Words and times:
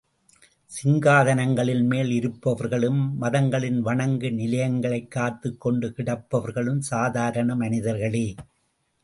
சிங்காதனங்களின் 0.71 1.83
மேல் 1.83 2.09
இருப்பவர்களும், 2.09 3.21
மதங்களின் 3.21 3.79
வணங்கு 3.81 4.31
நிலையங்களைக் 4.31 5.11
காத்துக் 5.11 5.59
கொண்டு 5.59 5.93
கிடப்பவர்களும் 5.97 6.81
சாதாரண 6.91 7.55
மனிதர்களே! 7.55 8.27